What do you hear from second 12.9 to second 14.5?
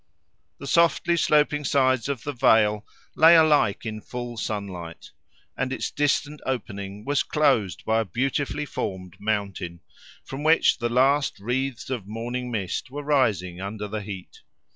rising under the heat.